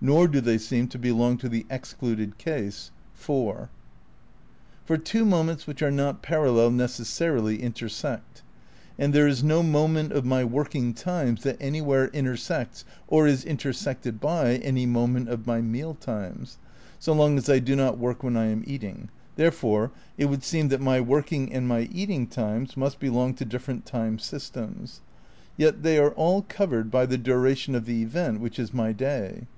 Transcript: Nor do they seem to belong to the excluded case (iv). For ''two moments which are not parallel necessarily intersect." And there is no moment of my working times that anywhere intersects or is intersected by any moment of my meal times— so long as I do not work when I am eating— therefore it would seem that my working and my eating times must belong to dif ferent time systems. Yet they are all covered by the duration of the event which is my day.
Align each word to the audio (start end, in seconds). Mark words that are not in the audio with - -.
Nor 0.00 0.28
do 0.28 0.40
they 0.40 0.58
seem 0.58 0.86
to 0.90 0.96
belong 0.98 1.38
to 1.38 1.48
the 1.48 1.66
excluded 1.68 2.38
case 2.38 2.92
(iv). 3.14 3.18
For 3.20 3.68
''two 5.04 5.24
moments 5.24 5.66
which 5.66 5.82
are 5.82 5.90
not 5.90 6.22
parallel 6.22 6.70
necessarily 6.70 7.60
intersect." 7.60 8.44
And 8.96 9.12
there 9.12 9.26
is 9.26 9.42
no 9.42 9.64
moment 9.64 10.12
of 10.12 10.24
my 10.24 10.44
working 10.44 10.94
times 10.94 11.42
that 11.42 11.56
anywhere 11.58 12.06
intersects 12.12 12.84
or 13.08 13.26
is 13.26 13.44
intersected 13.44 14.20
by 14.20 14.58
any 14.58 14.86
moment 14.86 15.30
of 15.30 15.48
my 15.48 15.60
meal 15.60 15.94
times— 15.94 16.58
so 17.00 17.12
long 17.12 17.36
as 17.36 17.50
I 17.50 17.58
do 17.58 17.74
not 17.74 17.98
work 17.98 18.22
when 18.22 18.36
I 18.36 18.46
am 18.46 18.62
eating— 18.68 19.08
therefore 19.34 19.90
it 20.16 20.26
would 20.26 20.44
seem 20.44 20.68
that 20.68 20.80
my 20.80 21.00
working 21.00 21.52
and 21.52 21.66
my 21.66 21.80
eating 21.92 22.28
times 22.28 22.76
must 22.76 23.00
belong 23.00 23.34
to 23.34 23.44
dif 23.44 23.66
ferent 23.66 23.84
time 23.84 24.20
systems. 24.20 25.00
Yet 25.56 25.82
they 25.82 25.98
are 25.98 26.12
all 26.12 26.42
covered 26.48 26.88
by 26.88 27.04
the 27.04 27.18
duration 27.18 27.74
of 27.74 27.84
the 27.84 28.00
event 28.04 28.38
which 28.38 28.60
is 28.60 28.72
my 28.72 28.92
day. 28.92 29.48